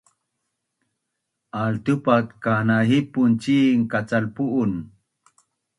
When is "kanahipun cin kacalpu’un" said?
2.43-4.71